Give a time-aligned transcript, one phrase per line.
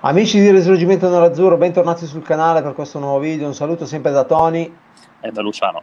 [0.00, 3.48] Amici di Risorgimento Nerazzurro, bentornati sul canale per questo nuovo video.
[3.48, 4.72] Un saluto sempre da Tony
[5.18, 5.82] e da Luciano.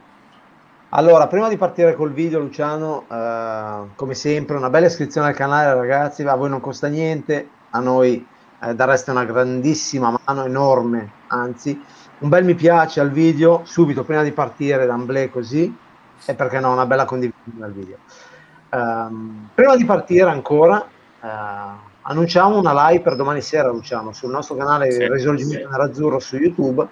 [0.91, 5.73] Allora, prima di partire col video, Luciano, eh, come sempre, una bella iscrizione al canale,
[5.73, 6.23] ragazzi.
[6.23, 8.25] A voi non costa niente, a noi
[8.61, 11.77] eh, dareste una grandissima mano, enorme, anzi.
[12.19, 15.77] Un bel mi piace al video, subito prima di partire, d'amblè così,
[16.25, 17.97] e perché no, una bella condivisione al video.
[18.69, 20.87] Um, prima di partire ancora,
[21.19, 25.71] uh, annunciamo una live per domani sera, Luciano, sul nostro canale sì, Risorgimento sì.
[25.71, 26.87] Nerazzurro su YouTube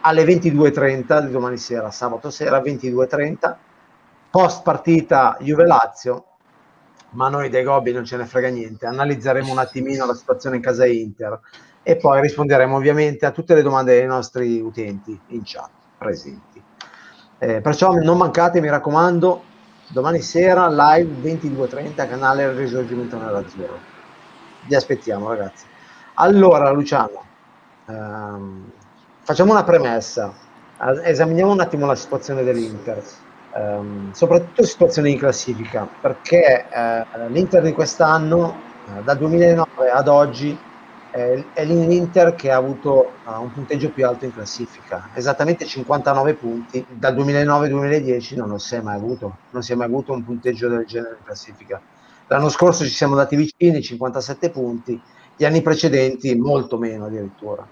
[0.00, 3.54] alle 22.30 di domani sera, sabato sera 22.30,
[4.30, 6.24] post partita Juve-Lazio,
[7.10, 10.62] ma noi dei Gobbi non ce ne frega niente, analizzeremo un attimino la situazione in
[10.62, 11.40] casa Inter
[11.82, 16.62] e poi risponderemo ovviamente a tutte le domande dei nostri utenti in chat presenti.
[17.38, 19.42] Eh, perciò non mancate, mi raccomando,
[19.88, 23.94] domani sera live 22.30 canale Risorgimento Nerazzurro
[24.66, 25.64] vi aspettiamo ragazzi.
[26.14, 27.22] Allora Luciano,
[27.86, 28.70] ehm,
[29.22, 30.32] facciamo una premessa,
[31.04, 33.02] esaminiamo un attimo la situazione dell'Inter,
[33.54, 38.56] ehm, soprattutto situazione di classifica, perché eh, l'Inter di quest'anno,
[38.88, 40.58] eh, dal 2009 ad oggi,
[41.52, 46.84] è l'Inter che ha avuto uh, un punteggio più alto in classifica, esattamente 59 punti.
[46.90, 50.84] Dal 2009-2010 non si è mai avuto, non si è mai avuto un punteggio del
[50.84, 51.80] genere in classifica.
[52.28, 55.00] L'anno scorso ci siamo dati vicini, 57 punti,
[55.36, 57.66] gli anni precedenti molto meno addirittura.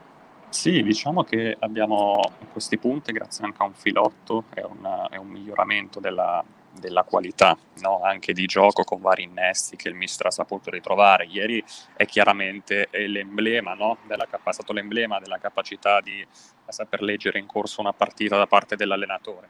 [0.49, 2.21] Sì, diciamo che abbiamo
[2.53, 6.45] questi punti grazie anche a un filotto e un, un miglioramento della,
[6.79, 8.01] della qualità no?
[8.03, 11.25] anche di gioco con vari innesti che il mister ha saputo ritrovare.
[11.27, 11.63] Ieri
[11.97, 13.99] è chiaramente l'emblema, no?
[14.07, 16.25] della, è stato l'emblema della capacità di
[16.69, 19.49] saper leggere in corso una partita da parte dell'allenatore.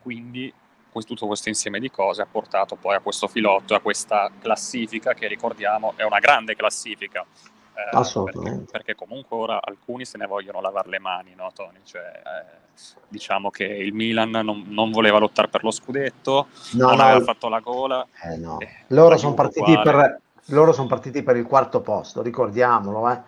[0.00, 0.52] Quindi
[0.92, 5.26] tutto questo insieme di cose ha portato poi a questo filotto, a questa classifica che
[5.28, 7.24] ricordiamo è una grande classifica.
[7.74, 8.70] Eh, Assolutamente.
[8.70, 11.78] Perché, perché, comunque ora alcuni se ne vogliono lavare le mani, no Tony?
[11.84, 12.58] Cioè, eh,
[13.08, 17.24] diciamo che il Milan non, non, voleva lottare per lo scudetto, no, non no, aveva
[17.24, 18.06] fatto la gola.
[18.24, 18.58] Eh, no.
[18.88, 19.72] loro sono partiti,
[20.72, 23.20] son partiti, per il quarto posto, ricordiamolo, eh?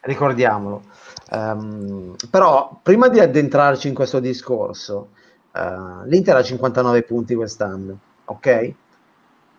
[0.00, 0.82] ricordiamolo.
[1.30, 5.10] Um, però prima di addentrarci in questo discorso,
[5.52, 8.74] Uh, L'Inter ha 59 punti quest'anno, ok?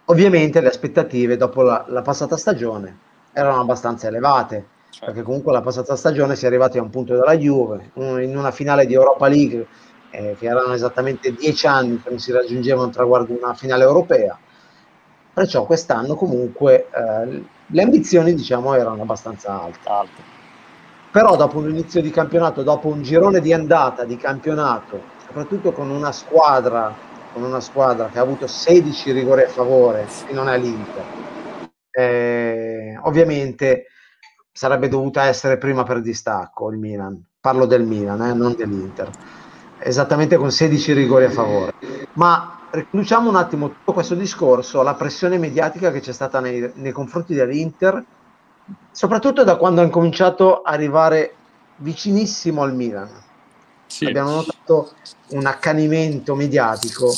[0.06, 2.98] Ovviamente le aspettative dopo la, la passata stagione
[3.34, 5.06] erano abbastanza elevate, certo.
[5.06, 8.38] perché comunque la passata stagione si è arrivati a un punto della Juve, un, in
[8.38, 9.68] una finale di Europa League
[10.12, 14.38] eh, che erano esattamente dieci anni che non si raggiungeva un traguardo una finale europea.
[15.34, 19.80] Perciò quest'anno comunque eh, le ambizioni diciamo erano abbastanza alte.
[19.90, 20.40] alte.
[21.12, 25.90] Però dopo un inizio di campionato, dopo un girone di andata di campionato soprattutto con
[25.90, 26.94] una squadra,
[27.32, 31.04] con una squadra che ha avuto 16 rigori a favore e non è l'Inter.
[31.90, 33.86] Eh, ovviamente
[34.52, 39.10] sarebbe dovuta essere prima per distacco il Milan, parlo del Milan, eh, non dell'Inter,
[39.80, 41.74] esattamente con 16 rigori a favore.
[42.14, 46.92] Ma riconduciamo un attimo tutto questo discorso alla pressione mediatica che c'è stata nei, nei
[46.92, 48.04] confronti dell'Inter,
[48.92, 51.36] soprattutto da quando hanno cominciato a arrivare
[51.78, 53.10] vicinissimo al Milan
[53.92, 54.06] sì.
[54.06, 54.94] abbiamo notato
[55.30, 57.12] un accanimento mediatico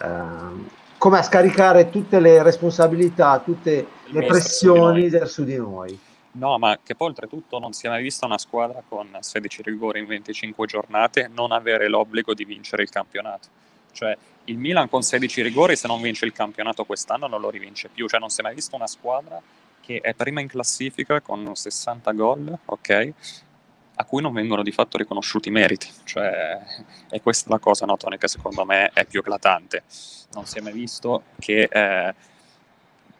[0.00, 5.98] eh, come a scaricare tutte le responsabilità, tutte le pressioni di su di noi.
[6.32, 10.00] No, ma che poi oltretutto non si è mai vista una squadra con 16 rigori
[10.00, 13.48] in 25 giornate non avere l'obbligo di vincere il campionato.
[13.92, 17.88] Cioè, il Milan con 16 rigori, se non vince il campionato quest'anno, non lo rivince
[17.92, 18.08] più.
[18.08, 19.40] Cioè, non si è mai vista una squadra
[19.84, 23.12] che è prima in classifica con 60 gol, ok?
[23.96, 25.88] a cui non vengono di fatto riconosciuti i meriti.
[26.04, 26.58] Cioè,
[27.08, 29.84] è questa la cosa, no, Tony, che secondo me è più eclatante.
[30.32, 32.14] Non si è mai visto che eh,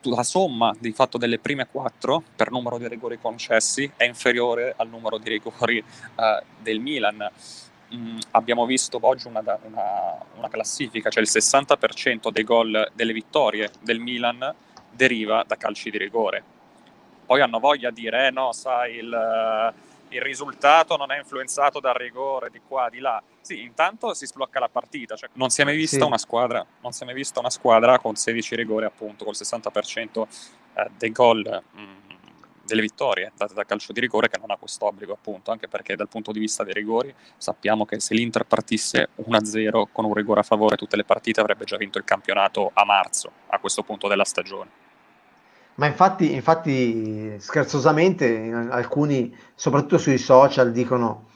[0.02, 4.88] la somma di fatto delle prime quattro per numero di rigori concessi è inferiore al
[4.88, 7.30] numero di rigori eh, del Milan.
[7.94, 13.70] Mm, abbiamo visto oggi una, una, una, classifica, cioè il 60% dei gol delle vittorie
[13.80, 14.52] del Milan
[14.90, 16.53] deriva da calci di rigore.
[17.24, 19.72] Poi hanno voglia di dire, eh no, sai, il
[20.14, 23.22] il risultato non è influenzato dal rigore di qua, di là.
[23.40, 26.04] Sì, intanto si sblocca la partita, cioè non si è mai vista, sì.
[26.04, 30.26] una, squadra, non si è mai vista una squadra con 16 rigori appunto, col 60%
[30.74, 32.02] eh, dei gol mm,
[32.64, 35.96] delle vittorie date da calcio di rigore che non ha questo obbligo appunto, anche perché
[35.96, 40.40] dal punto di vista dei rigori sappiamo che se l'Inter partisse 1-0 con un rigore
[40.40, 44.08] a favore tutte le partite avrebbe già vinto il campionato a marzo, a questo punto
[44.08, 44.83] della stagione.
[45.76, 51.26] Ma infatti, infatti, scherzosamente, alcuni, soprattutto sui social, dicono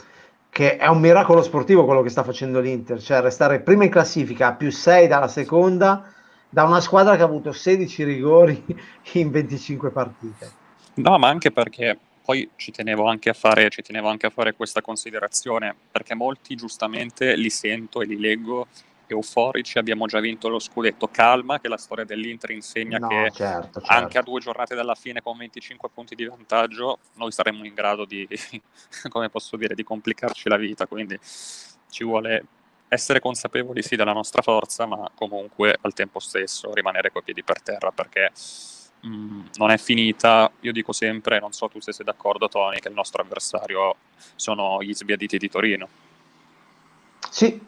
[0.51, 4.49] che è un miracolo sportivo quello che sta facendo l'Inter, cioè restare prima in classifica
[4.49, 6.13] a più 6 dalla seconda,
[6.49, 8.65] da una squadra che ha avuto 16 rigori
[9.13, 10.51] in 25 partite.
[10.95, 14.55] No, ma anche perché poi ci tenevo, anche a fare, ci tenevo anche a fare
[14.55, 18.67] questa considerazione, perché molti giustamente li sento e li leggo
[19.09, 21.09] euforici, abbiamo già vinto lo scudetto.
[21.09, 23.93] Calma, che la storia dell'Inter insegna no, che certo, certo.
[23.93, 28.05] anche a due giornate dalla fine con 25 punti di vantaggio noi saremmo in grado
[28.05, 28.27] di,
[29.09, 30.87] come posso dire, di complicarci la vita.
[30.87, 31.19] Quindi
[31.91, 32.45] ci vuole
[32.89, 37.61] essere consapevoli sì della nostra forza, ma comunque al tempo stesso rimanere coi piedi per
[37.63, 38.33] terra perché
[39.01, 40.51] mh, mm, non è finita.
[40.61, 43.97] Io dico sempre, non so tu se sei d'accordo Tony, che il nostro avversario
[44.35, 45.89] sono gli sbiaditi di Torino.
[47.31, 47.61] Sì,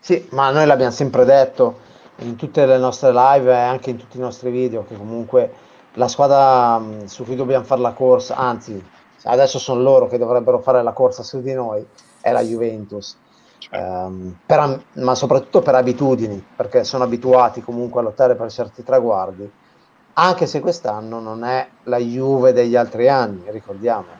[0.00, 1.88] sì, ma noi l'abbiamo sempre detto
[2.18, 5.52] in tutte le nostre live e anche in tutti i nostri video che comunque
[5.94, 8.82] la squadra mm, su cui dobbiamo fare la corsa, anzi
[9.24, 11.86] adesso sono loro che dovrebbero fare la corsa su di noi,
[12.20, 13.16] è la Juventus
[13.70, 19.50] ehm, per, ma soprattutto per abitudini, perché sono abituati comunque a lottare per certi traguardi,
[20.14, 24.18] anche se quest'anno non è la Juve degli altri anni, ricordiamo.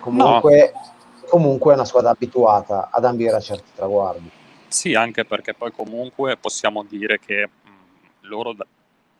[0.00, 1.26] Comunque, no.
[1.28, 4.30] comunque è una squadra abituata ad ambire a certi traguardi.
[4.74, 7.48] Sì, anche perché poi comunque possiamo dire che
[8.22, 8.56] loro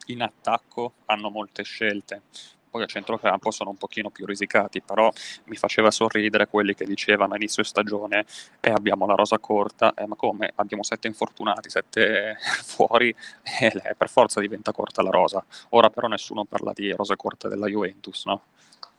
[0.06, 2.22] in attacco hanno molte scelte
[2.68, 5.08] poi a centrocampo sono un pochino più risicati, però
[5.44, 8.26] mi faceva sorridere quelli che dicevano a inizio stagione
[8.58, 10.50] eh, abbiamo la rosa corta, eh, ma come?
[10.56, 13.14] Abbiamo sette infortunati, sette fuori
[13.60, 15.44] e eh, per forza diventa corta la rosa.
[15.68, 18.42] Ora però nessuno parla di rosa corta della Juventus, no?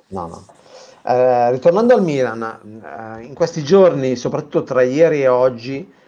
[0.07, 0.45] No, no.
[1.03, 6.03] Eh, ritornando al Milan, eh, in questi giorni, soprattutto tra ieri e oggi,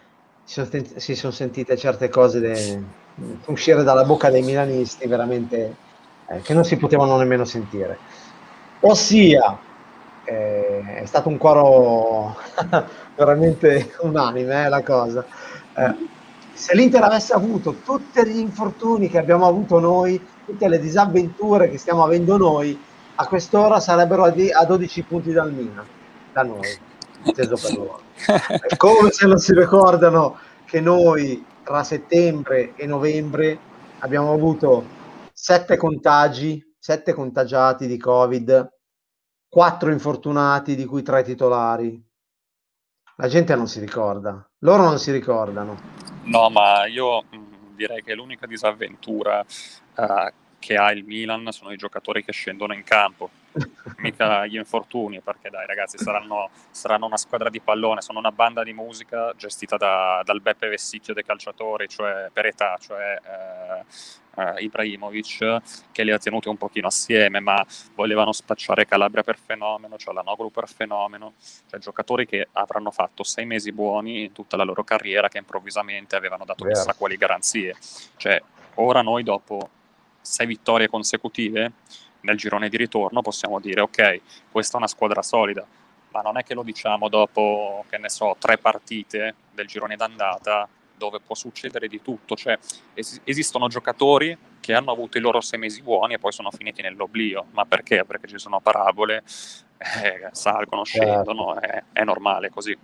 [0.47, 2.83] si sono, si sono sentite certe cose de,
[3.47, 5.75] uscire dalla bocca dei milanisti veramente
[6.25, 7.97] eh, che non si potevano nemmeno sentire.
[8.79, 9.59] Ossia,
[10.23, 12.37] eh, è stato un coro
[13.15, 15.25] veramente unanime eh, la cosa.
[15.73, 15.95] Eh,
[16.53, 21.77] se l'Inter avesse avuto tutti gli infortuni che abbiamo avuto noi, tutte le disavventure che
[21.77, 22.81] stiamo avendo noi,
[23.15, 25.85] a quest'ora sarebbero a, di- a 12 punti dal Milan,
[26.31, 26.79] da noi,
[27.27, 28.01] inteso per loro.
[28.67, 33.59] È come se non si ricordano che noi tra settembre e novembre
[33.99, 34.85] abbiamo avuto
[35.33, 38.73] sette contagi, sette contagiati di Covid,
[39.47, 42.03] quattro infortunati, di cui tre titolari.
[43.17, 45.77] La gente non si ricorda, loro non si ricordano.
[46.23, 49.43] No, ma io mm, direi che l'unica disavventura
[49.95, 53.29] uh, che ha il Milan sono i giocatori che scendono in campo,
[53.97, 58.63] mica gli infortuni, perché dai ragazzi saranno, saranno, una squadra di pallone, sono una banda
[58.63, 63.83] di musica gestita da, dal Beppe Vessicchio dei calciatori, cioè per età, cioè eh,
[64.37, 65.61] eh, Ibrahimovic,
[65.91, 67.65] che li ha tenuti un pochino assieme, ma
[67.95, 71.33] volevano spacciare Calabria per fenomeno, cioè la Noglu per fenomeno,
[71.69, 76.15] cioè giocatori che avranno fatto sei mesi buoni in tutta la loro carriera che improvvisamente
[76.15, 77.75] avevano dato chissà quali garanzie.
[78.15, 78.41] Cioè,
[78.75, 79.69] ora noi dopo
[80.21, 81.71] sei vittorie consecutive
[82.21, 84.21] nel girone di ritorno, possiamo dire ok,
[84.51, 85.65] questa è una squadra solida,
[86.11, 90.67] ma non è che lo diciamo dopo, che ne so, tre partite del girone d'andata
[90.97, 92.57] dove può succedere di tutto, cioè
[92.93, 96.81] es- esistono giocatori che hanno avuto i loro sei mesi buoni e poi sono finiti
[96.81, 98.03] nell'oblio, ma perché?
[98.03, 99.23] Perché ci sono parabole,
[100.03, 101.05] eh, salgono, certo.
[101.05, 102.77] scendono, è, è, normale così.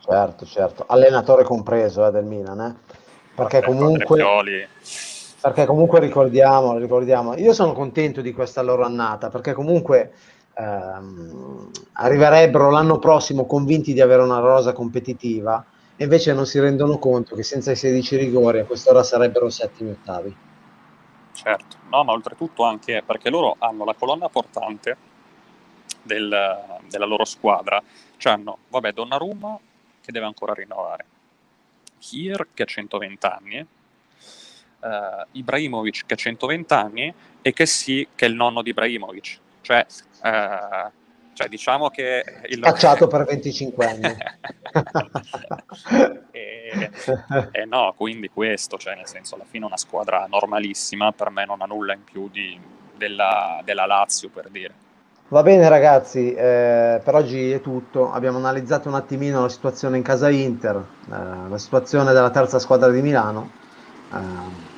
[0.00, 2.76] Certo, certo, allenatore compreso eh, del Milan, eh?
[3.34, 4.22] perché comunque
[5.40, 10.12] perché comunque ricordiamo, ricordiamo, io sono contento di questa loro annata, perché comunque
[10.54, 15.64] ehm, arriverebbero l'anno prossimo convinti di avere una rosa competitiva,
[15.96, 19.90] e invece non si rendono conto che senza i 16 rigori a quest'ora sarebbero settimi
[19.90, 20.36] ottavi.
[21.32, 24.96] Certo, no, ma oltretutto anche perché loro hanno la colonna portante
[26.02, 26.28] del,
[26.88, 27.80] della loro squadra,
[28.16, 29.58] cioè hanno, vabbè, Donnarumma
[30.00, 31.04] che deve ancora rinnovare,
[31.98, 33.66] Kier che ha 120 anni,
[34.80, 39.38] uh, Ibrahimovic che ha 120 anni e che sì, che è il nonno di Ibrahimovic.
[39.60, 39.86] Cioè,
[40.22, 40.90] uh,
[41.32, 42.24] cioè diciamo che...
[42.46, 42.60] Il...
[42.60, 44.16] Cacciato per 25 anni.
[46.32, 46.90] e,
[47.52, 51.62] e, no, quindi questo, cioè nel senso alla fine una squadra normalissima, per me non
[51.62, 52.58] ha nulla in più di,
[52.96, 54.74] della, della Lazio per dire.
[55.30, 58.10] Va bene ragazzi, eh, per oggi è tutto.
[58.10, 62.90] Abbiamo analizzato un attimino la situazione in casa Inter, eh, la situazione della terza squadra
[62.90, 63.50] di Milano.
[64.12, 64.16] Eh,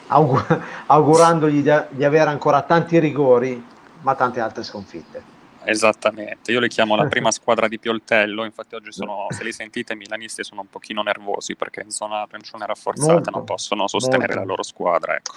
[0.09, 3.65] augur- augurandogli di, di avere ancora tanti rigori,
[4.03, 5.39] ma tante altre sconfitte.
[5.63, 9.93] Esattamente, io le chiamo la prima squadra di Pioltello, infatti oggi sono, se li sentite,
[9.93, 14.35] i milanisti sono un pochino nervosi perché in zona arancione rafforzata molto, non possono sostenere
[14.35, 14.39] molto.
[14.39, 15.15] la loro squadra.
[15.17, 15.35] Ecco.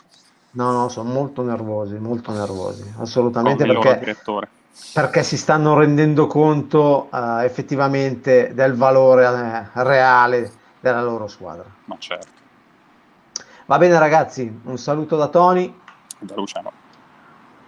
[0.52, 4.16] No, no, sono molto nervosi, molto nervosi, assolutamente perché,
[4.94, 11.66] perché, si stanno rendendo conto uh, effettivamente del valore uh, reale della loro squadra.
[11.86, 12.43] Ma certo.
[13.66, 15.74] Va bene ragazzi, un saluto da Tony.
[16.20, 16.72] Da Luciano.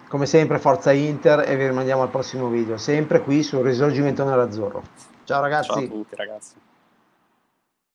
[0.10, 4.84] come sempre Forza Inter e vi rimandiamo al prossimo video, sempre qui sul risorgimento nell'azzurro.
[5.24, 5.70] Ciao ragazzi.
[5.70, 6.54] Ciao a tutti ragazzi.